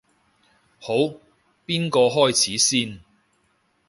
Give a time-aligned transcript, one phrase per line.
[0.79, 0.95] 好，
[1.67, 3.01] 邊個開始先？